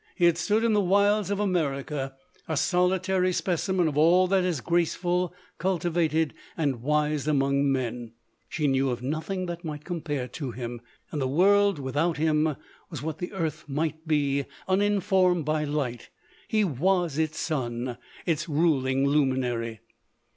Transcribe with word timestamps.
He 0.15 0.25
had 0.25 0.39
stood 0.39 0.63
in 0.63 0.73
the 0.73 0.81
wilds 0.81 1.29
of 1.29 1.39
America 1.39 2.15
a 2.47 2.57
solitary 2.57 3.31
specimen 3.31 3.87
of 3.87 3.99
all 3.99 4.25
that 4.29 4.43
is 4.43 4.59
graceful, 4.59 5.31
culti 5.59 5.91
vated, 5.91 6.33
and 6.57 6.81
wise 6.81 7.27
among 7.27 7.71
men; 7.71 8.13
she 8.49 8.65
knew 8.65 8.89
of 8.89 9.03
no 9.03 9.19
thing 9.19 9.45
that 9.45 9.63
might 9.63 9.83
compare 9.85 10.27
to 10.29 10.49
him; 10.53 10.81
and 11.11 11.21
the 11.21 11.27
world 11.27 11.77
without 11.77 12.17
him, 12.17 12.55
was 12.89 13.03
what 13.03 13.19
the 13.19 13.31
earth 13.31 13.65
might 13.69 14.07
be 14.07 14.45
uninformed 14.67 15.45
by 15.45 15.65
light: 15.65 16.09
he 16.47 16.63
was 16.63 17.19
its 17.19 17.37
sun, 17.37 17.95
its 18.25 18.49
ruling 18.49 19.05
luminary. 19.05 19.81